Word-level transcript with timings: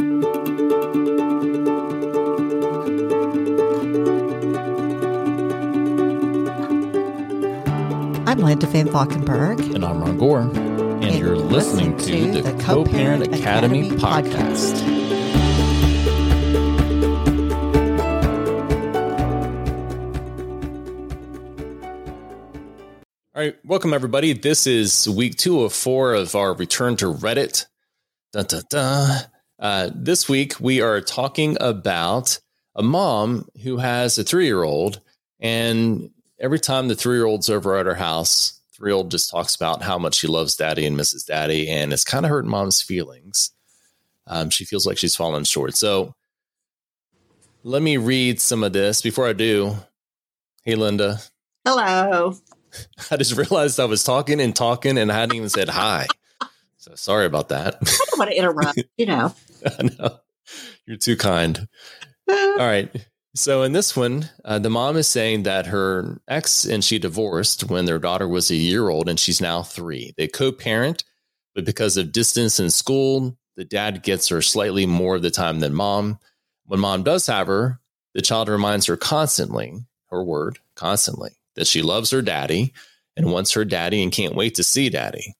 I'm 0.00 0.06
Linda 8.38 8.66
Van 8.68 8.88
Valkenburg. 8.88 9.60
And 9.60 9.84
I'm 9.84 10.00
Ron 10.00 10.16
Gore. 10.16 10.40
And, 10.40 11.04
and 11.04 11.18
you're 11.18 11.36
listening, 11.36 11.98
listening 11.98 12.32
to, 12.32 12.42
to, 12.42 12.50
the 12.50 12.62
Co 12.62 12.82
Parent 12.86 13.26
Academy, 13.26 13.90
Academy, 13.90 14.00
podcast. 14.00 14.72
podcast. 14.72 15.00
All 23.34 23.42
right, 23.42 23.56
welcome 23.62 23.92
everybody. 23.92 24.32
This 24.32 24.66
is 24.66 25.06
week 25.10 25.36
two 25.36 25.60
of 25.60 25.74
four 25.74 26.14
of 26.14 26.34
our 26.34 26.54
return 26.54 26.96
to 26.96 27.12
Reddit. 27.12 27.66
Dun, 28.32 28.46
dun, 28.46 28.62
dun. 28.70 29.26
Uh, 29.60 29.90
this 29.94 30.26
week 30.26 30.58
we 30.58 30.80
are 30.80 31.02
talking 31.02 31.56
about 31.60 32.40
a 32.74 32.82
mom 32.82 33.46
who 33.62 33.76
has 33.76 34.16
a 34.16 34.24
three 34.24 34.46
year 34.46 34.62
old, 34.62 35.02
and 35.38 36.10
every 36.40 36.58
time 36.58 36.88
the 36.88 36.94
three 36.94 37.16
year 37.16 37.26
old's 37.26 37.50
over 37.50 37.76
at 37.76 37.84
her 37.84 37.94
house, 37.94 38.58
three 38.74 38.90
year 38.90 38.96
old 38.96 39.10
just 39.10 39.28
talks 39.28 39.54
about 39.54 39.82
how 39.82 39.98
much 39.98 40.14
she 40.14 40.26
loves 40.26 40.56
daddy 40.56 40.86
and 40.86 40.96
misses 40.96 41.24
daddy, 41.24 41.68
and 41.68 41.92
it's 41.92 42.04
kind 42.04 42.24
of 42.24 42.30
hurting 42.30 42.50
mom's 42.50 42.80
feelings. 42.80 43.50
Um, 44.26 44.48
she 44.48 44.64
feels 44.64 44.86
like 44.86 44.96
she's 44.96 45.16
fallen 45.16 45.44
short. 45.44 45.76
So 45.76 46.14
let 47.62 47.82
me 47.82 47.98
read 47.98 48.40
some 48.40 48.64
of 48.64 48.72
this 48.72 49.02
before 49.02 49.26
I 49.26 49.34
do. 49.34 49.76
Hey, 50.64 50.74
Linda. 50.74 51.18
Hello. 51.66 52.34
I 53.10 53.16
just 53.18 53.36
realized 53.36 53.78
I 53.78 53.84
was 53.84 54.04
talking 54.04 54.40
and 54.40 54.56
talking 54.56 54.96
and 54.96 55.12
I 55.12 55.16
hadn't 55.16 55.36
even 55.36 55.50
said 55.50 55.68
hi. 55.68 56.06
So 56.90 56.96
sorry 56.96 57.26
about 57.26 57.50
that. 57.50 57.76
I 57.80 58.04
don't 58.10 58.18
want 58.18 58.30
to 58.32 58.36
interrupt, 58.36 58.82
you 58.96 59.06
know. 59.06 59.32
I 59.78 59.82
know. 59.82 60.18
You're 60.86 60.96
too 60.96 61.16
kind. 61.16 61.68
All 62.28 62.56
right. 62.58 62.90
So 63.36 63.62
in 63.62 63.70
this 63.72 63.94
one, 63.96 64.28
uh, 64.44 64.58
the 64.58 64.70
mom 64.70 64.96
is 64.96 65.06
saying 65.06 65.44
that 65.44 65.66
her 65.66 66.20
ex 66.26 66.64
and 66.64 66.82
she 66.82 66.98
divorced 66.98 67.70
when 67.70 67.84
their 67.84 68.00
daughter 68.00 68.26
was 68.26 68.50
a 68.50 68.56
year 68.56 68.88
old 68.88 69.08
and 69.08 69.20
she's 69.20 69.40
now 69.40 69.62
three. 69.62 70.14
They 70.16 70.26
co 70.26 70.50
parent, 70.50 71.04
but 71.54 71.64
because 71.64 71.96
of 71.96 72.10
distance 72.10 72.58
in 72.58 72.70
school, 72.70 73.36
the 73.54 73.64
dad 73.64 74.02
gets 74.02 74.26
her 74.28 74.42
slightly 74.42 74.84
more 74.84 75.14
of 75.14 75.22
the 75.22 75.30
time 75.30 75.60
than 75.60 75.74
mom. 75.74 76.18
When 76.66 76.80
mom 76.80 77.04
does 77.04 77.28
have 77.28 77.46
her, 77.46 77.78
the 78.14 78.22
child 78.22 78.48
reminds 78.48 78.86
her 78.86 78.96
constantly, 78.96 79.74
her 80.10 80.24
word, 80.24 80.58
constantly, 80.74 81.30
that 81.54 81.68
she 81.68 81.82
loves 81.82 82.10
her 82.10 82.22
daddy 82.22 82.72
and 83.16 83.30
wants 83.30 83.52
her 83.52 83.64
daddy 83.64 84.02
and 84.02 84.10
can't 84.10 84.34
wait 84.34 84.56
to 84.56 84.64
see 84.64 84.88
daddy. 84.88 85.36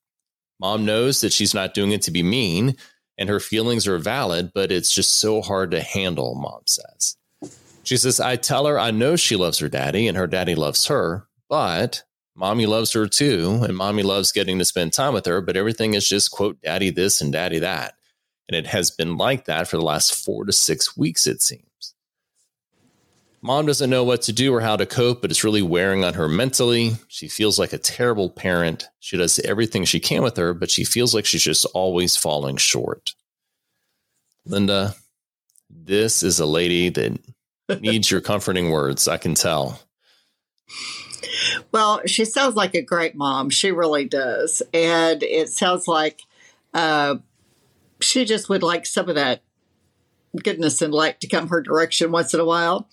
Mom 0.61 0.84
knows 0.84 1.22
that 1.22 1.33
she's 1.33 1.55
not 1.55 1.75
doing 1.75 1.92
it 1.92 2.03
to 2.03 2.11
be 2.11 2.22
mean 2.22 2.77
and 3.20 3.28
her 3.28 3.39
feelings 3.39 3.86
are 3.86 3.98
valid, 3.98 4.50
but 4.55 4.72
it's 4.72 4.92
just 4.92 5.20
so 5.20 5.42
hard 5.42 5.70
to 5.70 5.83
handle, 5.83 6.34
mom 6.34 6.62
says. 6.67 7.17
She 7.83 7.98
says, 7.98 8.19
I 8.19 8.36
tell 8.36 8.67
her 8.67 8.78
I 8.78 8.91
know 8.91 9.14
she 9.14 9.36
loves 9.36 9.58
her 9.58 9.69
daddy 9.69 10.08
and 10.08 10.17
her 10.17 10.27
daddy 10.27 10.55
loves 10.55 10.86
her, 10.86 11.27
but 11.48 12.02
mommy 12.34 12.64
loves 12.64 12.92
her 12.94 13.06
too. 13.06 13.61
And 13.62 13.77
mommy 13.77 14.02
loves 14.02 14.33
getting 14.33 14.58
to 14.58 14.64
spend 14.64 14.94
time 14.94 15.12
with 15.12 15.27
her, 15.27 15.42
but 15.42 15.56
everything 15.56 15.92
is 15.94 16.08
just, 16.08 16.30
quote, 16.30 16.62
daddy 16.62 16.89
this 16.89 17.20
and 17.20 17.30
daddy 17.30 17.58
that. 17.58 17.95
And 18.48 18.56
it 18.56 18.67
has 18.67 18.91
been 18.91 19.19
like 19.19 19.45
that 19.45 19.69
for 19.69 19.77
the 19.77 19.84
last 19.84 20.14
four 20.14 20.47
to 20.47 20.52
six 20.52 20.97
weeks, 20.97 21.27
it 21.27 21.42
seems. 21.42 21.69
Mom 23.42 23.64
doesn't 23.64 23.88
know 23.88 24.05
what 24.05 24.22
to 24.22 24.33
do 24.33 24.52
or 24.52 24.60
how 24.60 24.77
to 24.77 24.84
cope, 24.84 25.22
but 25.22 25.30
it's 25.30 25.44
really 25.44 25.62
wearing 25.62 26.05
on 26.05 26.14
her 26.14 26.28
mentally. 26.28 26.92
She 27.08 27.27
feels 27.27 27.58
like 27.58 27.72
a 27.72 27.78
terrible 27.78 28.28
parent. 28.28 28.88
She 28.98 29.16
does 29.16 29.38
everything 29.38 29.86
she 29.86 29.98
can 29.98 30.22
with 30.22 30.36
her, 30.36 30.52
but 30.52 30.70
she 30.70 30.84
feels 30.84 31.14
like 31.14 31.24
she's 31.24 31.42
just 31.42 31.64
always 31.72 32.16
falling 32.16 32.58
short. 32.58 33.14
Linda, 34.44 34.94
this 35.70 36.22
is 36.22 36.38
a 36.38 36.46
lady 36.46 36.91
that 36.91 37.18
needs 37.80 38.11
your 38.11 38.20
comforting 38.20 38.70
words. 38.70 39.08
I 39.08 39.16
can 39.16 39.34
tell. 39.34 39.80
Well, 41.72 42.02
she 42.06 42.27
sounds 42.27 42.57
like 42.57 42.74
a 42.74 42.83
great 42.83 43.14
mom. 43.14 43.48
She 43.48 43.72
really 43.72 44.05
does. 44.05 44.62
And 44.74 45.22
it 45.22 45.48
sounds 45.48 45.89
like 45.89 46.22
uh, 46.74 47.17
she 48.01 48.27
just 48.27 48.51
would 48.51 48.62
like 48.62 48.84
some 48.84 49.08
of 49.08 49.14
that 49.14 49.42
goodness 50.42 50.83
and 50.83 50.95
light 50.95 51.20
to 51.20 51.29
come 51.29 51.48
her 51.48 51.61
direction 51.61 52.13
once 52.13 52.35
in 52.35 52.41
a 52.41 52.45
while. 52.45 52.89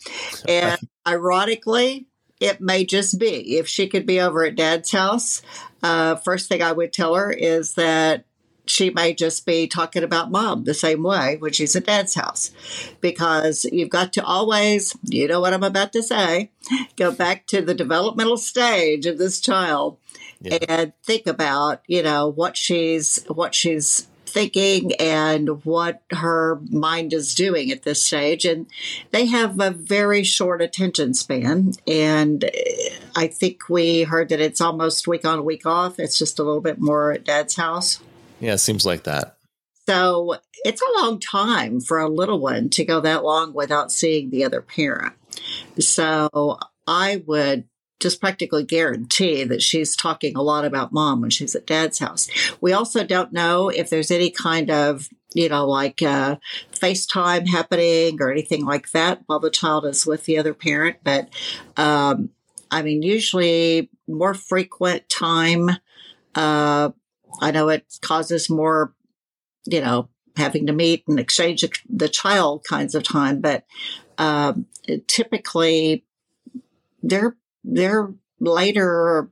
And 0.47 0.79
ironically, 1.07 2.07
it 2.39 2.61
may 2.61 2.85
just 2.85 3.19
be 3.19 3.57
if 3.57 3.67
she 3.67 3.87
could 3.87 4.05
be 4.05 4.19
over 4.19 4.45
at 4.45 4.55
dad's 4.55 4.91
house. 4.91 5.41
Uh, 5.81 6.15
first 6.15 6.49
thing 6.49 6.61
I 6.61 6.71
would 6.71 6.93
tell 6.93 7.15
her 7.15 7.31
is 7.31 7.73
that 7.73 8.25
she 8.69 8.89
may 8.89 9.13
just 9.13 9.45
be 9.45 9.67
talking 9.67 10.03
about 10.03 10.29
mom 10.31 10.65
the 10.65 10.73
same 10.73 11.01
way 11.01 11.37
when 11.37 11.53
she's 11.53 11.75
at 11.75 11.85
dad's 11.85 12.15
house 12.15 12.51
because 13.01 13.65
you've 13.65 13.89
got 13.89 14.13
to 14.13 14.23
always 14.23 14.95
you 15.03 15.27
know 15.27 15.39
what 15.39 15.53
i'm 15.53 15.63
about 15.63 15.93
to 15.93 16.03
say 16.03 16.51
go 16.97 17.11
back 17.11 17.47
to 17.47 17.61
the 17.61 17.73
developmental 17.73 18.37
stage 18.37 19.05
of 19.05 19.17
this 19.17 19.39
child 19.39 19.97
yeah. 20.41 20.57
and 20.67 20.93
think 21.03 21.25
about 21.27 21.81
you 21.87 22.03
know 22.03 22.27
what 22.27 22.57
she's 22.57 23.23
what 23.27 23.55
she's 23.55 24.07
thinking 24.27 24.93
and 24.95 25.63
what 25.65 26.01
her 26.11 26.59
mind 26.69 27.13
is 27.13 27.33
doing 27.33 27.71
at 27.71 27.83
this 27.83 28.03
stage. 28.03 28.45
And 28.45 28.67
they 29.11 29.25
have 29.25 29.59
a 29.59 29.71
very 29.71 30.23
short 30.23 30.61
attention 30.61 31.13
span. 31.13 31.73
And 31.87 32.43
eh, 32.43 32.89
I 33.15 33.27
think 33.27 33.69
we 33.69 34.03
heard 34.03 34.29
that 34.29 34.41
it's 34.41 34.61
almost 34.61 35.07
week 35.07 35.25
on, 35.25 35.43
week 35.45 35.65
off. 35.65 35.99
It's 35.99 36.17
just 36.17 36.39
a 36.39 36.43
little 36.43 36.61
bit 36.61 36.79
more 36.79 37.11
at 37.11 37.25
dad's 37.25 37.55
house. 37.55 37.99
Yeah, 38.39 38.53
it 38.53 38.59
seems 38.59 38.85
like 38.85 39.03
that. 39.03 39.37
So 39.87 40.35
it's 40.65 40.81
a 40.81 41.01
long 41.01 41.19
time 41.19 41.79
for 41.79 41.99
a 41.99 42.09
little 42.09 42.39
one 42.39 42.69
to 42.71 42.83
go 42.83 42.99
that 42.99 43.23
long 43.23 43.53
without 43.53 43.91
seeing 43.91 44.29
the 44.29 44.43
other 44.43 44.61
parent. 44.61 45.13
So 45.79 46.59
I 46.85 47.23
would 47.25 47.65
just 47.99 48.21
practically 48.21 48.63
guarantee 48.63 49.43
that 49.43 49.61
she's 49.61 49.95
talking 49.95 50.35
a 50.35 50.41
lot 50.41 50.65
about 50.65 50.93
mom 50.93 51.21
when 51.21 51.29
she's 51.29 51.55
at 51.55 51.65
dad's 51.65 51.99
house. 51.99 52.29
We 52.61 52.73
also 52.73 53.03
don't 53.03 53.33
know 53.33 53.69
if 53.69 53.89
there's 53.89 54.11
any 54.11 54.29
kind 54.29 54.69
of, 54.69 55.09
you 55.33 55.49
know, 55.49 55.67
like 55.67 56.01
uh, 56.01 56.37
FaceTime 56.73 57.47
happening 57.47 58.21
or 58.21 58.31
anything 58.31 58.65
like 58.65 58.91
that 58.91 59.21
while 59.25 59.39
the 59.39 59.49
child 59.49 59.85
is 59.85 60.05
with 60.05 60.25
the 60.25 60.37
other 60.37 60.53
parent. 60.53 60.97
But 61.03 61.29
um, 61.75 62.29
I 62.69 62.81
mean, 62.81 63.01
usually 63.01 63.89
more 64.07 64.33
frequent 64.33 65.09
time. 65.09 65.69
Uh, 66.35 66.91
I 67.41 67.51
know 67.51 67.69
it 67.69 67.97
causes 68.01 68.49
more, 68.49 68.93
you 69.65 69.81
know, 69.81 70.09
having 70.35 70.67
to 70.67 70.73
meet 70.73 71.03
and 71.07 71.19
exchange 71.19 71.65
the 71.89 72.09
child 72.09 72.63
kinds 72.63 72.93
of 72.93 73.03
time, 73.03 73.41
but 73.41 73.65
um, 74.19 74.67
typically 75.07 76.05
they're 77.01 77.35
they're 77.67 78.13
later 78.39 79.29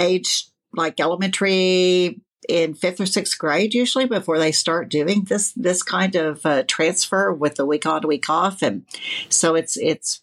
age 0.00 0.48
like 0.76 0.98
elementary 0.98 2.20
in 2.48 2.74
fifth 2.74 3.00
or 3.00 3.06
sixth 3.06 3.38
grade 3.38 3.72
usually 3.72 4.06
before 4.06 4.38
they 4.38 4.52
start 4.52 4.90
doing 4.90 5.24
this 5.24 5.52
this 5.52 5.82
kind 5.82 6.14
of 6.14 6.44
uh, 6.44 6.62
transfer 6.64 7.32
with 7.32 7.54
the 7.54 7.64
week 7.64 7.86
on 7.86 8.06
week 8.06 8.28
off. 8.28 8.62
And 8.62 8.84
so 9.28 9.54
it's 9.54 9.76
it's 9.76 10.22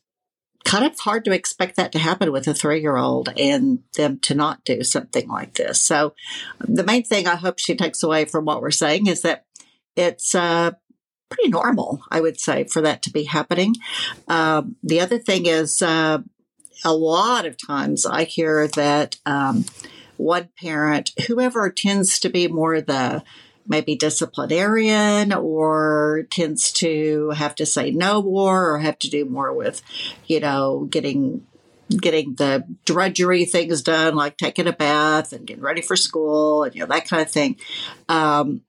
kind 0.64 0.86
of 0.86 1.00
hard 1.00 1.26
to 1.26 1.32
expect 1.32 1.76
that 1.78 1.92
to 1.92 2.00
happen 2.00 2.32
with 2.32 2.48
a 2.48 2.54
three 2.54 2.82
year 2.82 2.98
old 2.98 3.30
and 3.38 3.80
them 3.96 4.20
to 4.20 4.36
not 4.36 4.64
do 4.64 4.84
something 4.84 5.28
like 5.28 5.56
this. 5.56 5.82
So 5.82 6.14
the 6.60 6.84
main 6.84 7.04
thing 7.04 7.28
i 7.28 7.36
hope 7.36 7.58
she 7.58 7.76
takes 7.76 8.04
away 8.04 8.26
from 8.26 8.46
what 8.46 8.62
we're 8.62 8.72
saying 8.72 9.08
is 9.08 9.22
that 9.22 9.46
it's 9.96 10.36
uh, 10.36 10.72
pretty 11.32 11.50
normal, 11.50 12.02
I 12.12 12.22
would 12.22 12.40
say, 12.40 12.66
for 12.66 12.82
that 12.82 13.02
to 13.04 13.12
be 13.12 13.24
happening. 13.24 13.76
Uh, 14.28 14.64
the 14.84 15.00
other 15.00 15.18
thing 15.18 15.46
is, 15.46 15.82
uh, 15.82 16.20
a 16.84 16.94
lot 16.94 17.46
of 17.46 17.58
times 17.58 18.06
I 18.06 18.24
hear 18.24 18.68
that 18.70 19.18
um, 19.26 19.66
one 20.18 20.50
parent, 20.60 21.12
whoever 21.28 21.70
tends 21.70 22.20
to 22.20 22.30
be 22.30 22.48
more 22.48 22.82
the 22.82 23.24
maybe 23.68 23.96
disciplinarian 23.96 25.32
or 25.32 26.28
tends 26.32 26.72
to 26.74 27.30
have 27.32 27.56
to 27.56 27.66
say 27.66 27.92
no 27.92 28.22
more 28.22 28.72
or 28.72 28.80
have 28.80 29.00
to 29.00 29.10
do 29.10 29.26
more 29.26 29.54
with, 29.54 29.82
you 30.26 30.40
know, 30.40 30.88
getting 30.90 31.46
getting 31.90 32.36
the 32.36 32.64
drudgery 32.86 33.44
things 33.46 33.82
done, 33.82 34.16
like 34.16 34.38
taking 34.38 34.68
a 34.68 34.74
bath 34.74 35.34
and 35.34 35.46
getting 35.46 35.64
ready 35.64 35.82
for 35.82 35.96
school 35.96 36.64
and 36.64 36.74
you 36.74 36.82
know 36.82 36.88
that 36.88 37.08
kind 37.08 37.22
of 37.22 37.30
thing. 37.30 37.58
Um, 38.08 38.62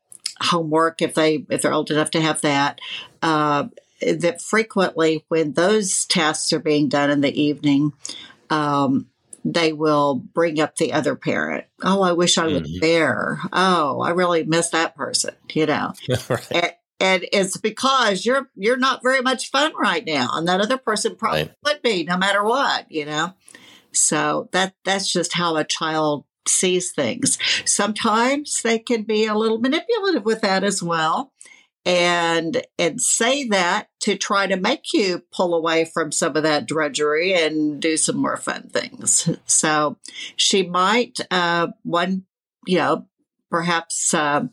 homework 0.43 1.03
if 1.03 1.15
they 1.15 1.47
if 1.50 1.62
they're 1.62 1.73
old 1.73 1.91
enough 1.91 2.11
to 2.12 2.21
have 2.21 2.41
that. 2.43 2.81
Uh, 3.23 3.69
that 4.00 4.43
frequently, 4.43 5.25
when 5.29 5.53
those 5.53 6.06
tasks 6.06 6.53
are 6.53 6.59
being 6.59 6.89
done 6.89 7.11
in 7.11 7.21
the 7.21 7.41
evening, 7.41 7.93
um, 8.50 9.06
they 9.44 9.73
will 9.73 10.15
bring 10.15 10.61
up 10.61 10.77
the 10.77 10.93
other 10.93 11.17
parent. 11.17 11.65
Oh, 11.83 12.03
I 12.03 12.12
wish 12.12 12.39
I 12.39 12.47
was 12.47 12.62
mm-hmm. 12.62 12.79
there. 12.81 13.41
Oh, 13.53 14.00
I 14.00 14.11
really 14.11 14.44
miss 14.44 14.71
that 14.71 14.97
person. 14.97 15.35
You 15.53 15.67
know, 15.67 15.93
right. 16.29 16.53
and, 16.53 16.73
and, 17.00 17.27
it's 17.33 17.56
because 17.56 18.25
you're 18.25 18.49
you're 18.55 18.77
not 18.77 19.03
very 19.03 19.21
much 19.21 19.50
fun 19.50 19.73
right 19.77 20.05
now, 20.05 20.31
and 20.33 20.49
that 20.49 20.61
other 20.61 20.79
person 20.79 21.17
probably 21.17 21.43
right. 21.43 21.55
would 21.65 21.83
be 21.83 22.05
no 22.05 22.17
matter 22.17 22.44
what. 22.44 22.91
You 22.91 23.06
know, 23.06 23.35
so 23.93 24.49
that 24.53 24.75
that's 24.85 25.12
just 25.12 25.33
how 25.33 25.56
a 25.56 25.65
child 25.65 26.25
sees 26.49 26.93
things. 26.93 27.39
Sometimes 27.65 28.62
they 28.62 28.79
can 28.79 29.03
be 29.03 29.27
a 29.27 29.35
little 29.35 29.59
manipulative 29.59 30.25
with 30.25 30.41
that 30.43 30.65
as 30.65 30.83
well 30.83 31.33
and 31.85 32.62
and 32.79 33.00
say 33.00 33.49
that 33.49 33.89
to 34.00 34.17
try 34.17 34.47
to 34.47 34.56
make 34.56 34.93
you 34.93 35.23
pull 35.33 35.55
away 35.55 35.85
from 35.85 36.12
some 36.12 36.37
of 36.37 36.43
that 36.44 36.67
drudgery 36.67 37.35
and 37.35 37.81
do 37.81 37.97
some 37.97 38.17
more 38.17 38.37
fun 38.37 38.69
things. 38.69 39.29
So 39.47 39.97
she 40.37 40.62
might 40.62 41.19
uh, 41.31 41.69
one 41.83 42.25
you 42.67 42.79
know 42.79 43.06
perhaps 43.50 44.15
uh, 44.15 44.47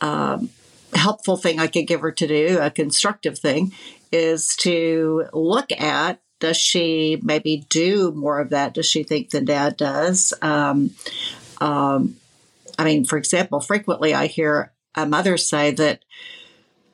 um, 0.00 0.50
helpful 0.94 1.36
thing 1.36 1.58
I 1.58 1.66
could 1.66 1.86
give 1.86 2.00
her 2.00 2.12
to 2.12 2.26
do 2.26 2.58
a 2.60 2.70
constructive 2.70 3.38
thing 3.38 3.72
is 4.10 4.54
to 4.60 5.24
look 5.32 5.72
at 5.72 6.20
does 6.42 6.56
she 6.56 7.20
maybe 7.22 7.64
do 7.68 8.10
more 8.10 8.40
of 8.40 8.50
that? 8.50 8.74
Does 8.74 8.84
she 8.84 9.04
think 9.04 9.30
than 9.30 9.44
dad 9.44 9.76
does? 9.76 10.34
Um, 10.42 10.90
um, 11.60 12.16
I 12.76 12.82
mean, 12.82 13.04
for 13.04 13.16
example, 13.16 13.60
frequently 13.60 14.12
I 14.12 14.26
hear 14.26 14.72
a 14.96 15.06
mother 15.06 15.36
say 15.36 15.70
that 15.70 16.04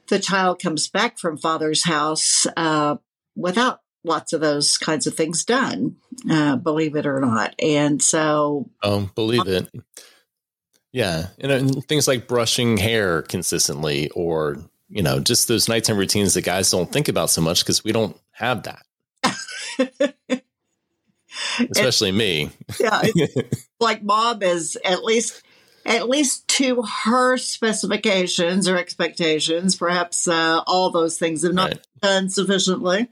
the 0.08 0.18
child 0.18 0.60
comes 0.60 0.86
back 0.88 1.18
from 1.18 1.38
father's 1.38 1.82
house 1.82 2.46
uh, 2.58 2.96
without 3.34 3.80
lots 4.04 4.34
of 4.34 4.42
those 4.42 4.76
kinds 4.76 5.06
of 5.06 5.14
things 5.14 5.46
done, 5.46 5.96
uh, 6.30 6.56
believe 6.56 6.94
it 6.94 7.06
or 7.06 7.18
not. 7.18 7.54
And 7.58 8.02
so, 8.02 8.68
um, 8.82 9.10
believe 9.14 9.46
it. 9.46 9.66
Yeah, 10.92 11.28
and 11.38 11.82
things 11.86 12.06
like 12.06 12.28
brushing 12.28 12.76
hair 12.76 13.22
consistently, 13.22 14.10
or 14.10 14.58
you 14.90 15.02
know, 15.02 15.20
just 15.20 15.48
those 15.48 15.70
nighttime 15.70 15.96
routines 15.96 16.34
that 16.34 16.44
guys 16.44 16.70
don't 16.70 16.92
think 16.92 17.08
about 17.08 17.30
so 17.30 17.40
much 17.40 17.64
because 17.64 17.82
we 17.82 17.92
don't 17.92 18.14
have 18.32 18.64
that. 18.64 18.82
Especially 21.70 22.08
and, 22.08 22.18
me. 22.18 22.50
yeah, 22.80 23.02
like 23.80 24.04
Bob 24.04 24.42
is 24.42 24.76
at 24.84 25.04
least 25.04 25.42
at 25.88 26.08
least 26.08 26.46
to 26.48 26.82
her 26.82 27.36
specifications 27.38 28.68
or 28.68 28.76
expectations. 28.76 29.74
Perhaps 29.74 30.28
uh, 30.28 30.62
all 30.66 30.90
those 30.90 31.18
things 31.18 31.42
have 31.42 31.54
not 31.54 31.70
right. 31.70 31.86
done 32.00 32.28
sufficiently 32.28 33.08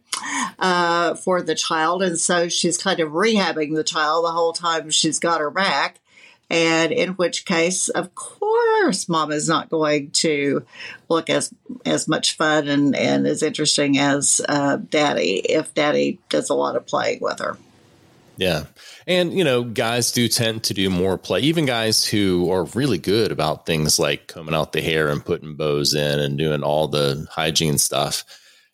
uh, 0.58 1.14
for 1.14 1.40
the 1.40 1.54
child. 1.54 2.02
And 2.02 2.18
so 2.18 2.48
she's 2.48 2.76
kind 2.76 3.00
of 3.00 3.12
rehabbing 3.12 3.74
the 3.74 3.84
child 3.84 4.24
the 4.24 4.32
whole 4.32 4.52
time 4.52 4.90
she's 4.90 5.18
got 5.18 5.40
her 5.40 5.50
back. 5.50 6.00
And 6.48 6.92
in 6.92 7.10
which 7.10 7.44
case, 7.44 7.88
of 7.88 8.14
course, 8.14 9.08
mom 9.08 9.32
is 9.32 9.48
not 9.48 9.68
going 9.68 10.10
to 10.12 10.64
look 11.08 11.28
as 11.28 11.52
as 11.84 12.06
much 12.06 12.36
fun 12.36 12.68
and, 12.68 12.94
and 12.94 13.26
as 13.26 13.42
interesting 13.42 13.98
as 13.98 14.40
uh, 14.48 14.76
daddy 14.76 15.38
if 15.38 15.74
daddy 15.74 16.20
does 16.28 16.48
a 16.50 16.54
lot 16.54 16.76
of 16.76 16.86
playing 16.86 17.18
with 17.20 17.40
her. 17.40 17.58
Yeah. 18.36 18.64
And, 19.06 19.32
you 19.32 19.44
know, 19.44 19.62
guys 19.62 20.12
do 20.12 20.28
tend 20.28 20.64
to 20.64 20.74
do 20.74 20.90
more 20.90 21.16
play, 21.16 21.40
even 21.40 21.64
guys 21.64 22.04
who 22.04 22.50
are 22.50 22.64
really 22.64 22.98
good 22.98 23.32
about 23.32 23.66
things 23.66 23.98
like 23.98 24.26
combing 24.26 24.54
out 24.54 24.72
the 24.72 24.82
hair 24.82 25.08
and 25.08 25.24
putting 25.24 25.56
bows 25.56 25.94
in 25.94 26.18
and 26.18 26.36
doing 26.36 26.62
all 26.62 26.86
the 26.86 27.26
hygiene 27.30 27.78
stuff. 27.78 28.24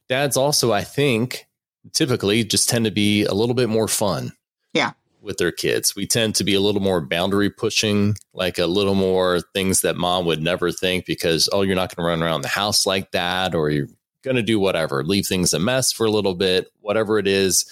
Dads 0.09 0.37
also, 0.37 0.73
I 0.73 0.83
think, 0.83 1.47
typically 1.93 2.45
just 2.45 2.69
tend 2.69 2.87
to 2.87 2.91
be 2.91 3.25
a 3.25 3.35
little 3.35 3.55
bit 3.55 3.69
more 3.69 3.89
fun. 3.89 4.33
Yeah. 4.73 4.93
With 5.23 5.39
their 5.39 5.53
kids. 5.53 5.95
We 5.95 6.07
tend 6.07 6.35
to 6.35 6.45
be 6.45 6.55
a 6.55 6.61
little 6.61 6.83
more 6.83 7.01
boundary 7.01 7.49
pushing, 7.49 8.17
like 8.35 8.59
a 8.59 8.67
little 8.67 8.97
more 8.97 9.41
things 9.55 9.83
that 9.83 9.97
mom 9.97 10.27
would 10.27 10.43
never 10.43 10.73
think 10.73 11.07
because, 11.07 11.49
oh, 11.53 11.63
you're 11.63 11.77
not 11.77 11.95
going 11.95 12.05
to 12.05 12.09
run 12.09 12.23
around 12.23 12.43
the 12.43 12.49
house 12.49 12.87
like 12.87 13.13
that, 13.13 13.55
or 13.55 13.71
you're 13.71 13.87
going 14.25 14.37
to 14.37 14.43
do 14.43 14.59
whatever, 14.59 15.05
leave 15.05 15.27
things 15.27 15.55
a 15.55 15.61
mess 15.61 15.93
for 15.93 16.07
a 16.07 16.11
little 16.11 16.35
bit, 16.35 16.67
whatever 16.81 17.19
it 17.21 17.29
is 17.29 17.65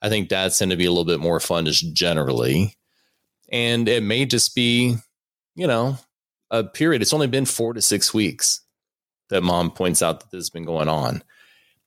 I 0.00 0.08
think 0.08 0.28
dads 0.28 0.58
tend 0.58 0.70
to 0.70 0.76
be 0.76 0.84
a 0.84 0.90
little 0.90 1.04
bit 1.04 1.20
more 1.20 1.40
fun 1.40 1.66
just 1.66 1.92
generally. 1.92 2.74
And 3.50 3.88
it 3.88 4.02
may 4.02 4.26
just 4.26 4.54
be, 4.54 4.96
you 5.54 5.66
know, 5.66 5.98
a 6.50 6.64
period. 6.64 7.02
It's 7.02 7.12
only 7.12 7.26
been 7.26 7.46
four 7.46 7.72
to 7.74 7.82
six 7.82 8.14
weeks 8.14 8.60
that 9.30 9.42
mom 9.42 9.70
points 9.70 10.02
out 10.02 10.20
that 10.20 10.30
this 10.30 10.38
has 10.38 10.50
been 10.50 10.64
going 10.64 10.88
on. 10.88 11.22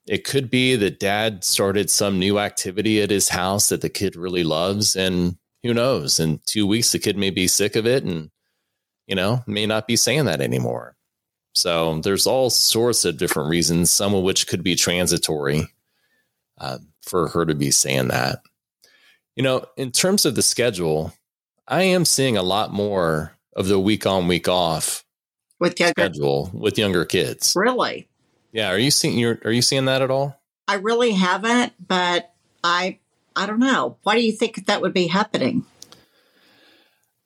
It 0.07 0.23
could 0.23 0.49
be 0.49 0.75
that 0.75 0.99
dad 0.99 1.43
started 1.43 1.89
some 1.89 2.19
new 2.19 2.39
activity 2.39 3.01
at 3.01 3.11
his 3.11 3.29
house 3.29 3.69
that 3.69 3.81
the 3.81 3.89
kid 3.89 4.15
really 4.15 4.43
loves. 4.43 4.95
And 4.95 5.37
who 5.63 5.73
knows? 5.73 6.19
In 6.19 6.39
two 6.45 6.65
weeks, 6.65 6.91
the 6.91 6.99
kid 6.99 7.17
may 7.17 7.29
be 7.29 7.47
sick 7.47 7.75
of 7.75 7.85
it 7.85 8.03
and, 8.03 8.31
you 9.07 9.15
know, 9.15 9.43
may 9.45 9.65
not 9.65 9.87
be 9.87 9.95
saying 9.95 10.25
that 10.25 10.41
anymore. 10.41 10.95
So 11.53 11.99
there's 11.99 12.25
all 12.25 12.49
sorts 12.49 13.05
of 13.05 13.17
different 13.17 13.49
reasons, 13.49 13.91
some 13.91 14.13
of 14.13 14.23
which 14.23 14.47
could 14.47 14.63
be 14.63 14.75
transitory. 14.75 15.67
Uh, 16.57 16.77
for 17.01 17.27
her 17.29 17.43
to 17.43 17.55
be 17.55 17.71
saying 17.71 18.09
that. 18.09 18.39
You 19.35 19.41
know, 19.41 19.65
in 19.77 19.91
terms 19.91 20.25
of 20.25 20.35
the 20.35 20.43
schedule, 20.43 21.11
I 21.67 21.83
am 21.83 22.05
seeing 22.05 22.37
a 22.37 22.43
lot 22.43 22.71
more 22.71 23.35
of 23.55 23.67
the 23.67 23.79
week 23.79 24.05
on, 24.05 24.27
week 24.27 24.47
off 24.47 25.03
with 25.59 25.79
younger, 25.79 25.93
schedule 25.97 26.51
with 26.53 26.77
younger 26.77 27.03
kids. 27.05 27.53
Really? 27.55 28.07
Yeah. 28.51 28.69
Are 28.69 28.77
you 28.77 28.91
seeing 28.91 29.17
you 29.17 29.37
are 29.43 29.51
you 29.51 29.61
seeing 29.61 29.85
that 29.85 30.01
at 30.01 30.11
all? 30.11 30.39
I 30.67 30.75
really 30.75 31.11
haven't, 31.11 31.73
but 31.85 32.33
I 32.63 32.99
I 33.35 33.45
don't 33.45 33.59
know. 33.59 33.97
Why 34.03 34.15
do 34.15 34.21
you 34.21 34.31
think 34.31 34.65
that 34.65 34.81
would 34.81 34.93
be 34.93 35.07
happening? 35.07 35.65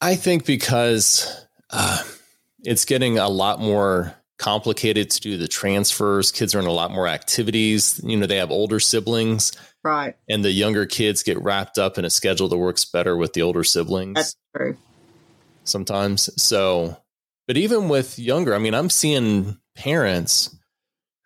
I 0.01 0.15
think 0.15 0.45
because 0.45 1.45
uh, 1.71 2.03
it's 2.63 2.85
getting 2.85 3.17
a 3.17 3.29
lot 3.29 3.59
more 3.59 4.15
complicated 4.37 5.09
to 5.11 5.21
do 5.21 5.37
the 5.37 5.47
transfers. 5.47 6.31
Kids 6.31 6.53
are 6.53 6.59
in 6.59 6.65
a 6.65 6.71
lot 6.71 6.91
more 6.91 7.07
activities. 7.07 8.01
You 8.03 8.17
know, 8.17 8.25
they 8.25 8.37
have 8.37 8.51
older 8.51 8.79
siblings. 8.79 9.51
Right. 9.83 10.15
And 10.29 10.43
the 10.43 10.51
younger 10.51 10.85
kids 10.85 11.23
get 11.23 11.41
wrapped 11.41 11.77
up 11.77 11.97
in 11.97 12.05
a 12.05 12.09
schedule 12.09 12.47
that 12.49 12.57
works 12.57 12.85
better 12.85 13.15
with 13.15 13.33
the 13.33 13.41
older 13.41 13.63
siblings. 13.63 14.15
That's 14.15 14.35
true. 14.55 14.77
Sometimes. 15.63 16.29
So, 16.41 16.97
but 17.47 17.57
even 17.57 17.87
with 17.87 18.19
younger, 18.19 18.53
I 18.53 18.59
mean, 18.59 18.73
I'm 18.73 18.89
seeing 18.89 19.57
parents 19.75 20.55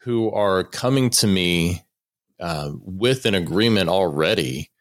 who 0.01 0.31
are 0.31 0.63
coming 0.63 1.09
to 1.09 1.27
me 1.27 1.83
uh, 2.39 2.71
with 2.81 3.25
an 3.25 3.35
agreement 3.35 3.89
already 3.89 4.71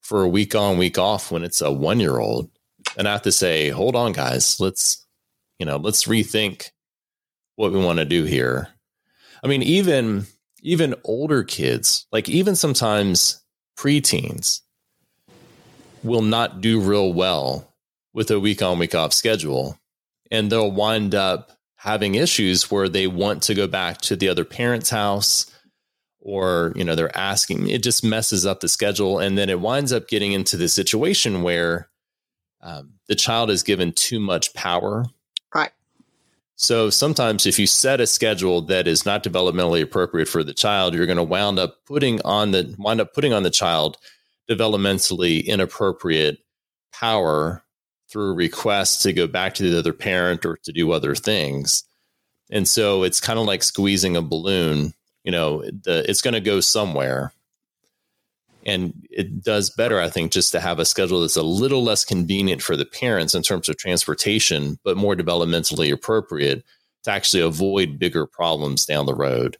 for 0.00 0.22
a 0.22 0.28
week 0.28 0.54
on, 0.54 0.78
week 0.78 0.98
off 0.98 1.30
when 1.30 1.42
it's 1.42 1.60
a 1.60 1.72
one 1.72 2.00
year 2.00 2.18
old. 2.18 2.50
And 2.96 3.08
I 3.08 3.12
have 3.12 3.22
to 3.22 3.32
say, 3.32 3.70
hold 3.70 3.96
on, 3.96 4.12
guys, 4.12 4.60
let's, 4.60 5.06
you 5.58 5.66
know, 5.66 5.76
let's 5.76 6.04
rethink 6.04 6.70
what 7.56 7.72
we 7.72 7.78
want 7.78 7.98
to 7.98 8.04
do 8.04 8.24
here. 8.24 8.68
I 9.42 9.46
mean, 9.46 9.62
even 9.62 10.26
even 10.62 10.94
older 11.04 11.44
kids, 11.44 12.06
like 12.10 12.28
even 12.28 12.56
sometimes 12.56 13.42
preteens, 13.76 14.60
will 16.02 16.22
not 16.22 16.60
do 16.60 16.80
real 16.80 17.12
well 17.12 17.72
with 18.12 18.30
a 18.30 18.40
week 18.40 18.62
on 18.62 18.78
week 18.78 18.94
off 18.94 19.12
schedule, 19.12 19.78
and 20.30 20.50
they'll 20.50 20.70
wind 20.70 21.14
up 21.14 21.57
having 21.78 22.16
issues 22.16 22.70
where 22.70 22.88
they 22.88 23.06
want 23.06 23.42
to 23.44 23.54
go 23.54 23.66
back 23.66 24.00
to 24.00 24.16
the 24.16 24.28
other 24.28 24.44
parent's 24.44 24.90
house 24.90 25.46
or 26.20 26.72
you 26.74 26.84
know 26.84 26.96
they're 26.96 27.16
asking 27.16 27.68
it 27.68 27.82
just 27.82 28.04
messes 28.04 28.44
up 28.44 28.60
the 28.60 28.68
schedule. 28.68 29.18
And 29.18 29.38
then 29.38 29.48
it 29.48 29.60
winds 29.60 29.92
up 29.92 30.08
getting 30.08 30.32
into 30.32 30.56
the 30.56 30.68
situation 30.68 31.42
where 31.42 31.88
um, 32.60 32.94
the 33.06 33.14
child 33.14 33.48
is 33.50 33.62
given 33.62 33.92
too 33.92 34.18
much 34.18 34.52
power. 34.54 35.06
Right. 35.54 35.70
So 36.56 36.90
sometimes 36.90 37.46
if 37.46 37.60
you 37.60 37.68
set 37.68 38.00
a 38.00 38.06
schedule 38.08 38.62
that 38.62 38.88
is 38.88 39.06
not 39.06 39.22
developmentally 39.22 39.80
appropriate 39.80 40.26
for 40.26 40.42
the 40.42 40.52
child, 40.52 40.94
you're 40.94 41.06
going 41.06 41.16
to 41.16 41.22
wind 41.22 41.60
up 41.60 41.76
putting 41.86 42.20
on 42.22 42.50
the 42.50 42.74
wind 42.76 43.00
up 43.00 43.14
putting 43.14 43.32
on 43.32 43.44
the 43.44 43.50
child 43.50 43.98
developmentally 44.50 45.46
inappropriate 45.46 46.38
power 46.92 47.62
through 48.10 48.34
requests 48.34 49.02
to 49.02 49.12
go 49.12 49.26
back 49.26 49.54
to 49.54 49.70
the 49.70 49.78
other 49.78 49.92
parent 49.92 50.44
or 50.46 50.56
to 50.64 50.72
do 50.72 50.92
other 50.92 51.14
things. 51.14 51.84
And 52.50 52.66
so 52.66 53.02
it's 53.02 53.20
kind 53.20 53.38
of 53.38 53.46
like 53.46 53.62
squeezing 53.62 54.16
a 54.16 54.22
balloon, 54.22 54.94
you 55.24 55.32
know, 55.32 55.62
the, 55.62 56.04
it's 56.08 56.22
going 56.22 56.34
to 56.34 56.40
go 56.40 56.60
somewhere. 56.60 57.32
And 58.64 58.92
it 59.10 59.42
does 59.42 59.70
better, 59.70 60.00
I 60.00 60.08
think, 60.08 60.32
just 60.32 60.52
to 60.52 60.60
have 60.60 60.78
a 60.78 60.84
schedule 60.84 61.20
that's 61.20 61.36
a 61.36 61.42
little 61.42 61.82
less 61.82 62.04
convenient 62.04 62.62
for 62.62 62.76
the 62.76 62.84
parents 62.84 63.34
in 63.34 63.42
terms 63.42 63.68
of 63.68 63.76
transportation, 63.76 64.78
but 64.84 64.96
more 64.96 65.14
developmentally 65.14 65.92
appropriate 65.92 66.64
to 67.04 67.10
actually 67.10 67.42
avoid 67.42 67.98
bigger 67.98 68.26
problems 68.26 68.84
down 68.84 69.06
the 69.06 69.14
road. 69.14 69.56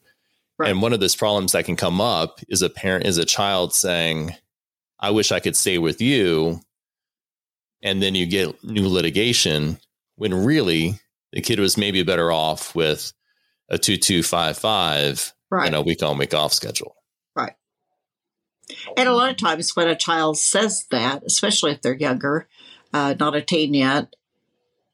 Right. 0.59 0.71
And 0.71 0.83
one 0.83 0.93
of 0.93 1.01
those 1.01 1.15
problems 1.15 1.53
that 1.53 1.65
can 1.65 1.77
come 1.77 2.01
up 2.01 2.41
is 2.49 2.63
a 2.63 2.69
parent 2.69 3.07
is 3.07 3.17
a 3.17 3.25
child 3.25 3.73
saying, 3.73 4.35
I 4.99 5.11
wish 5.11 5.31
I 5.31 5.41
could 5.41 5.57
stay 5.57 5.79
with 5.79 6.01
you. 6.03 6.61
And 7.83 8.03
then 8.03 8.15
you 8.15 8.27
get 8.27 8.63
new 8.65 8.89
litigation 8.89 9.79
when 10.17 10.35
really 10.45 11.01
the 11.33 11.41
kid 11.41 11.61
was 11.61 11.77
maybe 11.77 12.03
better 12.03 12.33
off 12.33 12.75
with 12.75 13.13
a 13.69 13.79
2255 13.79 15.33
right. 15.51 15.67
and 15.67 15.77
a 15.77 15.83
week 15.83 16.03
on, 16.03 16.19
week 16.19 16.35
off 16.35 16.53
schedule. 16.53 16.97
Right. 17.35 17.55
And 18.97 19.09
a 19.09 19.15
lot 19.15 19.31
of 19.31 19.37
times 19.37 19.77
when 19.77 19.89
a 19.89 19.97
child 19.97 20.39
says 20.39 20.87
that, 20.91 21.23
especially 21.25 21.73
if 21.73 21.83
they're 21.83 21.95
younger, 21.95 22.49
uh, 22.93 23.15
not 23.19 23.37
a 23.37 23.43
teen 23.43 23.75
yet, 23.75 24.15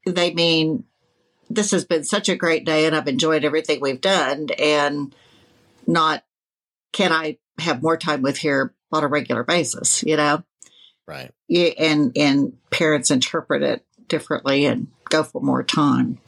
they 0.07 0.35
mean, 0.35 0.85
this 1.49 1.71
has 1.71 1.85
been 1.85 2.05
such 2.05 2.29
a 2.29 2.37
great 2.37 2.65
day 2.65 2.87
and 2.87 2.95
I've 2.95 3.09
enjoyed 3.09 3.45
everything 3.45 3.81
we've 3.81 4.01
done, 4.01 4.49
and 4.59 5.15
not, 5.87 6.25
can 6.93 7.13
I 7.13 7.39
have 7.59 7.83
more 7.83 7.97
time 7.97 8.23
with 8.23 8.39
here 8.39 8.75
on 8.93 9.05
a 9.05 9.09
regular 9.09 9.45
basis, 9.45 10.03
you 10.03 10.17
know? 10.17 10.43
Right. 11.07 11.31
Yeah, 11.49 11.71
and 11.79 12.13
and 12.17 12.55
parents 12.71 13.11
interpret 13.11 13.63
it 13.63 13.85
differently 14.09 14.65
and 14.67 14.89
go 15.11 15.23
for 15.23 15.43
more 15.43 15.63
time. 15.63 16.19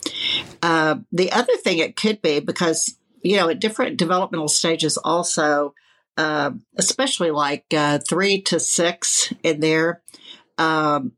Uh, 0.62 0.96
the 1.12 1.32
other 1.32 1.56
thing 1.56 1.78
it 1.78 1.96
could 1.96 2.20
be 2.20 2.40
because 2.40 2.96
you 3.22 3.36
know 3.36 3.48
at 3.48 3.60
different 3.60 3.96
developmental 3.96 4.48
stages 4.48 4.98
also, 4.98 5.74
uh, 6.16 6.50
especially 6.76 7.30
like 7.30 7.64
uh, 7.74 7.98
three 8.06 8.42
to 8.42 8.60
six 8.60 9.32
in 9.42 9.60
there. 9.60 10.02
Um, 10.58 11.12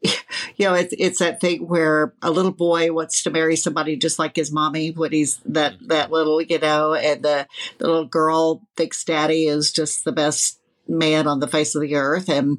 you 0.02 0.66
know, 0.66 0.74
it's 0.74 0.94
it's 0.96 1.18
that 1.18 1.40
thing 1.40 1.66
where 1.66 2.14
a 2.22 2.30
little 2.30 2.52
boy 2.52 2.92
wants 2.92 3.22
to 3.22 3.30
marry 3.30 3.56
somebody 3.56 3.96
just 3.96 4.18
like 4.18 4.36
his 4.36 4.52
mommy 4.52 4.90
when 4.92 5.12
he's 5.12 5.38
that 5.44 5.74
that 5.88 6.10
little, 6.10 6.40
you 6.40 6.58
know, 6.58 6.94
and 6.94 7.22
the, 7.22 7.46
the 7.78 7.86
little 7.86 8.06
girl 8.06 8.62
thinks 8.76 9.04
daddy 9.04 9.46
is 9.46 9.72
just 9.72 10.04
the 10.04 10.12
best 10.12 10.60
man 10.88 11.26
on 11.26 11.40
the 11.40 11.48
face 11.48 11.74
of 11.74 11.82
the 11.82 11.94
earth 11.94 12.28
and 12.28 12.58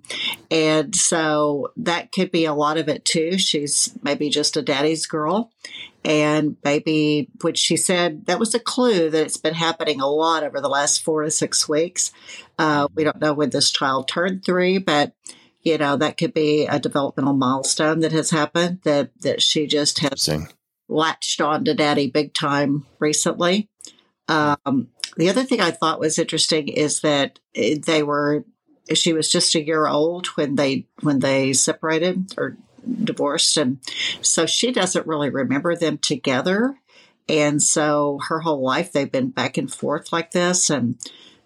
and 0.52 0.96
so 0.96 1.72
that 1.78 2.12
could 2.12 2.32
be 2.32 2.46
a 2.46 2.54
lot 2.54 2.78
of 2.78 2.88
it 2.88 3.06
too. 3.06 3.38
She's 3.38 3.98
maybe 4.04 4.30
just 4.30 4.58
a 4.58 4.62
daddy's 4.62 5.06
girl 5.06 5.52
and 6.06 6.56
maybe 6.64 7.30
which 7.42 7.58
she 7.58 7.76
said 7.76 8.26
that 8.28 8.40
was 8.40 8.54
a 8.54 8.60
clue 8.60 9.10
that 9.10 9.26
it's 9.26 9.38
been 9.38 9.54
happening 9.54 10.00
a 10.00 10.08
lot 10.08 10.44
over 10.44 10.62
the 10.62 10.70
last 10.70 11.04
four 11.04 11.24
to 11.24 11.32
six 11.32 11.68
weeks. 11.68 12.12
Uh, 12.58 12.88
we 12.94 13.04
don't 13.04 13.20
know 13.20 13.34
when 13.34 13.50
this 13.50 13.72
child 13.72 14.08
turned 14.08 14.46
three 14.46 14.78
but 14.78 15.14
you 15.62 15.78
know 15.78 15.98
that 15.98 16.18
could 16.18 16.34
be 16.34 16.66
a 16.68 16.80
developmental 16.80 17.34
milestone 17.34 18.00
that 18.00 18.12
has 18.12 18.30
happened 18.30 18.80
that 18.84 19.12
that 19.22 19.42
she 19.42 19.68
just 19.68 20.00
has 20.00 20.30
latched 20.90 21.40
on 21.40 21.64
to 21.66 21.74
daddy 21.74 22.10
big 22.10 22.34
time 22.34 22.86
recently. 23.00 23.70
Um, 24.28 24.90
the 25.18 25.30
other 25.30 25.44
thing 25.44 25.62
i 25.62 25.72
thought 25.72 26.00
was 26.00 26.20
interesting 26.20 26.68
is 26.68 27.01
that 27.01 27.39
they 27.54 28.04
were 28.04 28.44
she 28.94 29.13
was 29.13 29.32
just 29.32 29.56
a 29.56 29.63
year 29.63 29.88
old 29.88 30.28
when 30.28 30.56
they 30.56 30.86
when 31.01 31.20
they 31.20 31.54
separated 31.54 32.34
or 32.38 32.58
divorced 33.04 33.58
and 33.58 33.80
so 34.22 34.46
she 34.46 34.72
doesn't 34.72 35.08
really 35.08 35.30
remember 35.30 35.75
them 35.75 35.98
together. 35.98 36.80
And 37.28 37.62
so 37.62 38.20
her 38.28 38.39
whole 38.39 38.63
life 38.63 38.92
they've 38.92 39.12
been 39.12 39.30
back 39.30 39.58
and 39.58 39.72
forth 39.72 40.12
like 40.12 40.32
this 40.32 40.70
and 40.70 40.96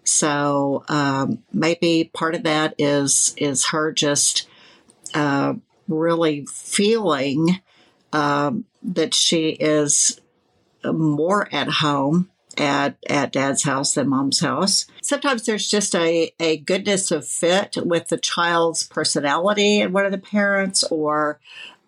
so 0.06 0.84
um, 0.88 1.42
maybe 1.52 2.10
part 2.12 2.34
of 2.34 2.42
that 2.44 2.74
is 2.78 3.34
is 3.36 3.66
her 3.66 3.92
just 3.92 4.48
uh, 5.14 5.54
really 5.88 6.46
feeling 6.46 7.60
um, 8.12 8.64
that 8.82 9.14
she 9.14 9.50
is 9.50 10.20
more 10.84 11.48
at 11.52 11.68
home 11.68 12.30
at 12.58 12.96
at 13.08 13.32
dad's 13.32 13.62
house 13.62 13.94
than 13.94 14.08
mom's 14.08 14.40
house. 14.40 14.86
Sometimes 15.02 15.44
there's 15.44 15.68
just 15.68 15.94
a, 15.94 16.32
a 16.40 16.58
goodness 16.58 17.10
of 17.10 17.26
fit 17.26 17.76
with 17.76 18.08
the 18.08 18.18
child's 18.18 18.86
personality 18.86 19.80
and 19.80 19.92
one 19.92 20.06
of 20.06 20.12
the 20.12 20.18
parents 20.18 20.84
or 20.84 21.40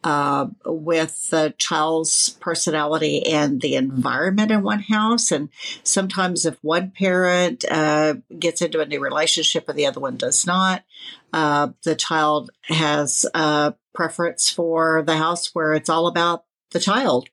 uh, 0.06 0.46
with 0.64 1.30
the 1.30 1.52
child's 1.58 2.30
personality 2.40 3.26
and 3.26 3.60
the 3.60 3.74
environment 3.74 4.52
in 4.52 4.62
one 4.62 4.78
house. 4.78 5.32
And 5.32 5.48
sometimes, 5.82 6.46
if 6.46 6.56
one 6.62 6.92
parent 6.92 7.64
uh, 7.68 8.14
gets 8.38 8.62
into 8.62 8.80
a 8.80 8.86
new 8.86 9.00
relationship 9.00 9.68
and 9.68 9.76
the 9.76 9.86
other 9.86 9.98
one 9.98 10.16
does 10.16 10.46
not, 10.46 10.84
uh, 11.32 11.70
the 11.82 11.96
child 11.96 12.50
has 12.62 13.26
a 13.34 13.74
preference 13.94 14.48
for 14.48 15.02
the 15.02 15.16
house 15.16 15.52
where 15.56 15.74
it's 15.74 15.90
all 15.90 16.06
about 16.06 16.44
the 16.70 16.78
child. 16.78 17.28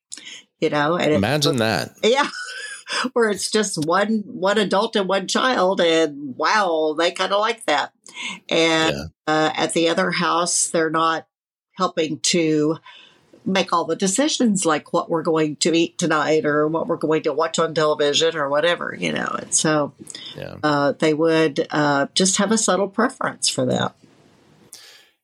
You 0.60 0.72
know, 0.72 0.96
and 0.96 1.14
imagine 1.14 1.56
it, 1.56 1.60
that. 1.60 1.92
Yeah. 2.02 2.28
where 3.14 3.30
it's 3.30 3.52
just 3.52 3.86
one 3.86 4.24
one 4.26 4.58
adult 4.58 4.96
and 4.96 5.08
one 5.08 5.28
child 5.28 5.82
and 5.82 6.36
wow 6.38 6.96
they 6.98 7.12
kind 7.12 7.34
of 7.34 7.40
like 7.40 7.66
that 7.66 7.94
and 8.50 8.96
yeah. 8.96 9.06
uh, 9.28 9.52
at 9.56 9.74
the 9.74 9.90
other 9.90 10.12
house 10.12 10.70
they're 10.70 10.90
not 10.90 11.28
helping 11.78 12.20
to 12.20 12.78
make 13.46 13.74
all 13.74 13.86
the 13.86 13.96
decisions 13.96 14.66
like 14.66 14.94
what 14.94 15.10
we're 15.10 15.24
going 15.24 15.56
to 15.58 15.76
eat 15.76 15.98
tonight 15.98 16.46
or 16.46 16.68
what 16.68 16.88
we're 16.88 16.98
going 16.98 17.24
to 17.24 17.34
watch 17.34 17.60
on 17.60 17.74
television 17.74 18.36
or 18.36 18.50
whatever, 18.50 18.96
you 18.98 19.12
know. 19.12 19.28
And 19.38 19.54
so 19.54 19.94
yeah. 20.36 20.56
uh, 20.64 20.94
they 20.94 21.14
would 21.14 21.68
uh, 21.70 22.08
just 22.14 22.38
have 22.38 22.52
a 22.52 22.58
subtle 22.58 22.88
preference 22.88 23.50
for 23.50 23.66
that. 23.66 23.96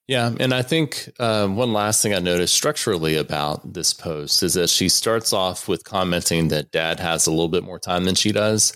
Yeah. 0.09 0.33
And 0.39 0.55
I 0.55 0.63
think 0.63 1.07
uh, 1.19 1.47
one 1.47 1.71
last 1.71 2.01
thing 2.01 2.15
I 2.15 2.19
noticed 2.19 2.55
structurally 2.55 3.15
about 3.15 3.73
this 3.75 3.93
post 3.93 4.41
is 4.41 4.55
that 4.55 4.71
she 4.71 4.89
starts 4.89 5.33
off 5.33 5.67
with 5.67 5.83
commenting 5.83 6.47
that 6.47 6.71
dad 6.71 6.99
has 6.99 7.27
a 7.27 7.29
little 7.29 7.47
bit 7.47 7.63
more 7.63 7.77
time 7.77 8.05
than 8.05 8.15
she 8.15 8.31
does. 8.31 8.75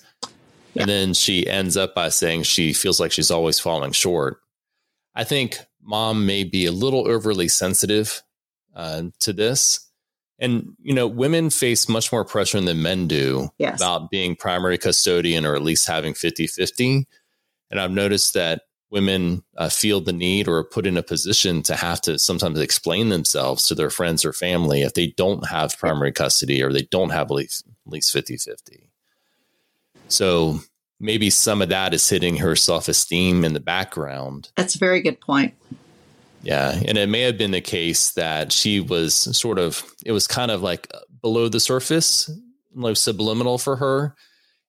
Yeah. 0.76 0.84
And 0.84 0.92
then 0.92 1.14
she 1.16 1.48
ends 1.48 1.76
up 1.76 1.96
by 1.96 2.10
saying 2.10 2.44
she 2.44 2.72
feels 2.72 3.00
like 3.00 3.12
she's 3.12 3.32
always 3.32 3.60
falling 3.60 3.94
short. 3.94 4.42
I 5.16 5.24
think 5.24 5.58
mom 5.82 6.28
may 6.28 6.44
be 6.44 6.68
a 6.68 6.72
little 6.72 7.10
overly 7.10 7.48
sensitive 7.48 8.22
uh, 8.76 9.06
to 9.22 9.34
this. 9.34 9.90
And, 10.38 10.76
you 10.84 10.94
know, 10.94 11.08
women 11.08 11.50
face 11.50 11.90
much 11.90 12.12
more 12.12 12.26
pressure 12.26 12.62
than 12.62 12.84
men 12.84 13.08
do 13.08 13.50
yes. 13.58 13.82
about 13.82 14.12
being 14.12 14.36
primary 14.36 14.78
custodian 14.78 15.48
or 15.48 15.56
at 15.56 15.64
least 15.64 15.88
having 15.88 16.14
50 16.14 16.46
50. 16.46 17.08
And 17.72 17.80
I've 17.80 17.90
noticed 17.90 18.36
that 18.36 18.62
women 18.94 19.44
uh, 19.58 19.70
feel 19.70 20.00
the 20.00 20.14
need 20.14 20.48
or 20.48 20.58
are 20.58 20.64
put 20.64 20.86
in 20.86 20.98
a 20.98 21.04
position 21.04 21.64
to 21.64 21.76
have 21.76 22.00
to 22.00 22.20
sometimes 22.20 22.60
explain 22.60 23.10
themselves 23.10 23.68
to 23.68 23.74
their 23.74 23.90
friends 23.90 24.24
or 24.24 24.32
family 24.32 24.84
if 24.84 24.94
they 24.94 25.08
don't 25.08 25.50
have 25.50 25.78
primary 25.80 26.12
custody 26.12 26.62
or 26.62 26.72
they 26.72 26.84
don't 26.84 27.10
have 27.10 27.32
at 27.32 27.32
least, 27.32 27.66
at 27.88 27.92
least 27.92 28.14
50 28.14 28.38
50. 28.38 28.92
So 30.10 30.60
maybe 31.00 31.32
some 31.32 31.64
of 31.64 31.70
that 31.70 31.96
is 31.96 32.08
hitting 32.08 32.38
her 32.38 32.56
self 32.56 32.88
esteem 32.88 33.44
in 33.44 33.54
the 33.54 33.60
background. 33.60 34.52
That's 34.56 34.76
a 34.76 34.80
very 34.80 35.02
good 35.02 35.20
point. 35.20 35.56
Yeah. 36.44 36.80
And 36.86 36.96
it 36.96 37.10
may 37.10 37.22
have 37.22 37.38
been 37.38 37.52
the 37.52 37.62
case 37.62 38.12
that 38.12 38.52
she 38.52 38.80
was 38.80 39.16
sort 39.16 39.58
of, 39.58 39.84
it 40.06 40.12
was 40.12 40.28
kind 40.28 40.52
of 40.52 40.62
like 40.62 40.88
below 41.20 41.50
the 41.50 41.60
surface, 41.60 42.30
like 42.76 42.98
subliminal 42.98 43.58
for 43.58 43.78
her 43.78 44.14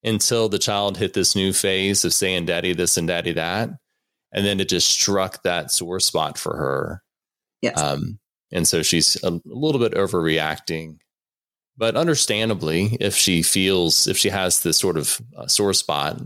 until 0.02 0.49
the 0.49 0.59
child 0.59 0.97
hit 0.97 1.12
this 1.12 1.37
new 1.37 1.52
phase 1.52 2.07
of 2.07 2.14
saying 2.14 2.47
daddy 2.47 2.73
this 2.73 2.97
and 2.97 3.09
daddy 3.09 3.33
that. 3.33 3.69
And 4.35 4.45
then 4.45 4.61
it 4.61 4.69
just 4.69 4.91
struck 4.91 5.43
that 5.45 5.71
sore 5.71 6.00
spot 6.00 6.37
for 6.37 6.57
her. 6.57 7.03
Yes. 7.62 7.81
Um, 7.81 8.19
and 8.53 8.69
so 8.69 8.83
she's 8.83 9.17
a, 9.23 9.41
little 9.47 9.81
bit 9.81 9.95
overreacting 9.95 10.99
but 11.76 11.97
understandably, 11.97 12.97
if 13.00 13.17
she 13.17 13.43
feels, 13.43 14.07
if 14.07 14.17
she 14.17 14.29
has 14.29 14.62
this 14.62 14.79
sort 14.79 14.97
of 14.97 15.21
uh, 15.37 15.47
sore 15.47 15.73
spot, 15.73 16.21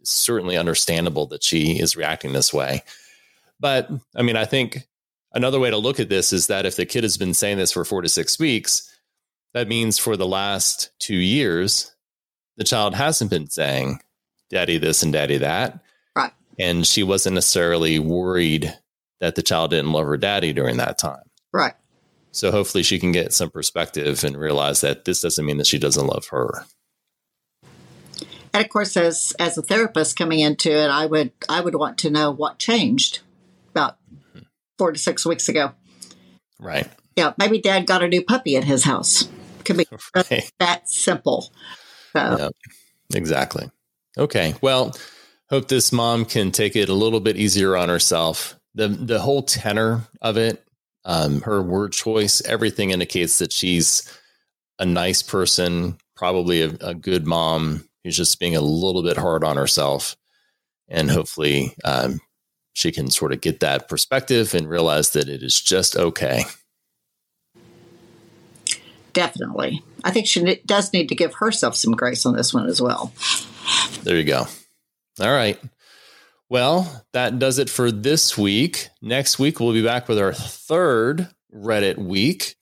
it's 0.00 0.10
certainly 0.10 0.56
understandable 0.56 1.26
that 1.28 1.42
she 1.42 1.78
is 1.78 1.96
reacting 1.96 2.32
this 2.32 2.52
way. 2.52 2.82
But 3.58 3.88
I 4.14 4.22
mean, 4.22 4.36
I 4.36 4.44
think 4.44 4.88
another 5.32 5.58
way 5.58 5.70
to 5.70 5.78
look 5.78 6.00
at 6.00 6.10
this 6.10 6.32
is 6.32 6.48
that 6.48 6.66
if 6.66 6.76
the 6.76 6.84
kid 6.84 7.04
has 7.04 7.16
been 7.16 7.34
saying 7.34 7.58
this 7.58 7.72
for 7.72 7.84
four 7.84 8.02
to 8.02 8.08
six 8.08 8.38
weeks, 8.38 8.88
that 9.54 9.68
means 9.68 9.98
for 9.98 10.16
the 10.16 10.26
last 10.26 10.90
two 10.98 11.16
years, 11.16 11.94
the 12.56 12.64
child 12.64 12.94
hasn't 12.94 13.30
been 13.30 13.48
saying 13.48 14.00
daddy 14.50 14.76
this 14.76 15.02
and 15.02 15.14
daddy 15.14 15.38
that. 15.38 15.80
And 16.58 16.86
she 16.86 17.02
wasn't 17.02 17.34
necessarily 17.34 17.98
worried 17.98 18.76
that 19.20 19.34
the 19.34 19.42
child 19.42 19.70
didn't 19.70 19.92
love 19.92 20.06
her 20.06 20.16
daddy 20.16 20.52
during 20.52 20.76
that 20.78 20.98
time. 20.98 21.22
Right. 21.52 21.74
So 22.32 22.50
hopefully 22.50 22.82
she 22.82 22.98
can 22.98 23.12
get 23.12 23.32
some 23.32 23.50
perspective 23.50 24.24
and 24.24 24.36
realize 24.36 24.80
that 24.80 25.04
this 25.04 25.20
doesn't 25.20 25.44
mean 25.44 25.58
that 25.58 25.66
she 25.66 25.78
doesn't 25.78 26.06
love 26.06 26.28
her. 26.28 26.64
And 28.54 28.64
of 28.64 28.68
course, 28.68 28.96
as 28.96 29.32
as 29.38 29.56
a 29.56 29.62
therapist 29.62 30.16
coming 30.16 30.40
into 30.40 30.70
it, 30.70 30.88
I 30.88 31.06
would 31.06 31.32
I 31.48 31.60
would 31.60 31.74
want 31.74 31.98
to 31.98 32.10
know 32.10 32.30
what 32.30 32.58
changed 32.58 33.20
about 33.70 33.96
four 34.78 34.92
to 34.92 34.98
six 34.98 35.24
weeks 35.24 35.48
ago. 35.48 35.72
Right. 36.58 36.88
Yeah, 37.16 37.32
maybe 37.38 37.60
Dad 37.60 37.86
got 37.86 38.02
a 38.02 38.08
new 38.08 38.22
puppy 38.22 38.56
at 38.56 38.64
his 38.64 38.84
house. 38.84 39.28
Could 39.64 39.78
be 39.78 39.86
right. 40.14 40.50
that 40.58 40.88
simple. 40.88 41.52
So. 42.12 42.36
Yep. 42.38 42.52
Exactly. 43.14 43.70
Okay. 44.18 44.54
Well, 44.60 44.94
hope 45.52 45.68
this 45.68 45.92
mom 45.92 46.24
can 46.24 46.50
take 46.50 46.74
it 46.74 46.88
a 46.88 46.94
little 46.94 47.20
bit 47.20 47.36
easier 47.36 47.76
on 47.76 47.88
herself. 47.88 48.58
the 48.74 48.88
The 48.88 49.20
whole 49.20 49.42
tenor 49.42 50.08
of 50.20 50.36
it 50.36 50.64
um, 51.04 51.42
her 51.42 51.62
word 51.62 51.92
choice, 51.92 52.40
everything 52.42 52.90
indicates 52.90 53.38
that 53.38 53.52
she's 53.52 54.08
a 54.78 54.86
nice 54.86 55.22
person, 55.22 55.96
probably 56.16 56.62
a, 56.62 56.70
a, 56.80 56.94
good 56.94 57.26
mom 57.26 57.88
who's 58.04 58.16
just 58.16 58.38
being 58.38 58.56
a 58.56 58.60
little 58.60 59.02
bit 59.02 59.16
hard 59.16 59.44
on 59.44 59.56
herself. 59.56 60.16
And 60.88 61.10
hopefully 61.10 61.74
um, 61.84 62.20
she 62.72 62.92
can 62.92 63.10
sort 63.10 63.32
of 63.32 63.40
get 63.40 63.60
that 63.60 63.88
perspective 63.88 64.54
and 64.54 64.68
realize 64.68 65.10
that 65.10 65.28
it 65.28 65.42
is 65.42 65.60
just 65.60 65.96
okay. 65.96 66.44
Definitely. 69.12 69.82
I 70.04 70.10
think 70.10 70.26
she 70.26 70.60
does 70.64 70.92
need 70.92 71.08
to 71.08 71.14
give 71.14 71.34
herself 71.34 71.76
some 71.76 71.92
grace 71.92 72.24
on 72.24 72.34
this 72.34 72.54
one 72.54 72.66
as 72.66 72.80
well. 72.80 73.12
There 74.04 74.16
you 74.16 74.24
go. 74.24 74.46
All 75.22 75.32
right. 75.32 75.58
Well, 76.48 77.04
that 77.12 77.38
does 77.38 77.60
it 77.60 77.70
for 77.70 77.92
this 77.92 78.36
week. 78.36 78.88
Next 79.00 79.38
week, 79.38 79.60
we'll 79.60 79.72
be 79.72 79.84
back 79.84 80.08
with 80.08 80.18
our 80.18 80.32
third 80.32 81.28
Reddit 81.54 81.96
week. 81.96 82.56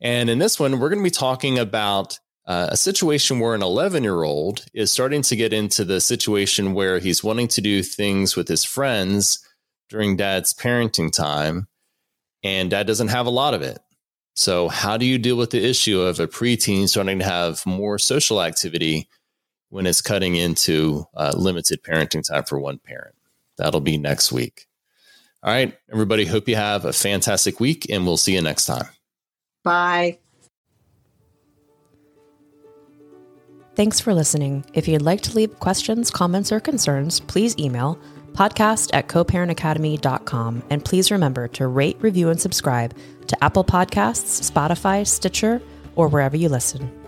And 0.00 0.30
in 0.30 0.38
this 0.38 0.60
one, 0.60 0.78
we're 0.78 0.88
going 0.88 1.00
to 1.00 1.04
be 1.04 1.10
talking 1.10 1.58
about 1.58 2.20
uh, 2.46 2.68
a 2.70 2.76
situation 2.76 3.40
where 3.40 3.56
an 3.56 3.62
11 3.62 4.04
year 4.04 4.22
old 4.22 4.64
is 4.72 4.92
starting 4.92 5.22
to 5.22 5.34
get 5.34 5.52
into 5.52 5.84
the 5.84 6.00
situation 6.00 6.74
where 6.74 7.00
he's 7.00 7.24
wanting 7.24 7.48
to 7.48 7.60
do 7.60 7.82
things 7.82 8.36
with 8.36 8.46
his 8.46 8.62
friends 8.62 9.44
during 9.88 10.16
dad's 10.16 10.54
parenting 10.54 11.12
time, 11.12 11.66
and 12.44 12.70
dad 12.70 12.86
doesn't 12.86 13.08
have 13.08 13.26
a 13.26 13.30
lot 13.30 13.52
of 13.52 13.62
it. 13.62 13.80
So, 14.34 14.68
how 14.68 14.96
do 14.96 15.06
you 15.06 15.18
deal 15.18 15.36
with 15.36 15.50
the 15.50 15.64
issue 15.64 16.00
of 16.00 16.20
a 16.20 16.28
preteen 16.28 16.88
starting 16.88 17.18
to 17.18 17.24
have 17.24 17.66
more 17.66 17.98
social 17.98 18.40
activity 18.40 19.08
when 19.70 19.86
it's 19.86 20.02
cutting 20.02 20.36
into 20.36 21.06
uh, 21.14 21.32
limited 21.36 21.82
parenting 21.82 22.26
time 22.26 22.44
for 22.44 22.58
one 22.58 22.78
parent? 22.78 23.14
That'll 23.56 23.80
be 23.80 23.98
next 23.98 24.32
week. 24.32 24.66
All 25.42 25.52
right, 25.52 25.76
everybody, 25.92 26.24
hope 26.24 26.48
you 26.48 26.56
have 26.56 26.84
a 26.84 26.92
fantastic 26.92 27.60
week, 27.60 27.86
and 27.90 28.04
we'll 28.04 28.16
see 28.16 28.34
you 28.34 28.42
next 28.42 28.66
time. 28.66 28.86
Bye. 29.62 30.18
Thanks 33.76 34.00
for 34.00 34.14
listening. 34.14 34.64
If 34.72 34.88
you'd 34.88 35.02
like 35.02 35.20
to 35.22 35.36
leave 35.36 35.60
questions, 35.60 36.10
comments, 36.10 36.50
or 36.50 36.60
concerns, 36.60 37.20
please 37.20 37.54
email 37.58 37.98
podcast 38.32 38.90
at 38.92 39.08
coparentacademy.com. 39.08 40.62
And 40.70 40.84
please 40.84 41.10
remember 41.10 41.48
to 41.48 41.66
rate, 41.66 41.96
review, 42.00 42.30
and 42.30 42.40
subscribe 42.40 42.94
to 43.26 43.44
Apple 43.44 43.64
Podcasts, 43.64 44.50
Spotify, 44.50 45.06
Stitcher, 45.06 45.60
or 45.94 46.08
wherever 46.08 46.36
you 46.36 46.48
listen. 46.48 47.05